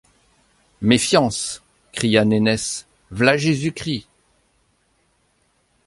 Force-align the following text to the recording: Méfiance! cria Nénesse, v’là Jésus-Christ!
Méfiance! 0.81 1.61
cria 1.91 2.25
Nénesse, 2.25 2.87
v’là 3.11 3.37
Jésus-Christ! 3.37 4.07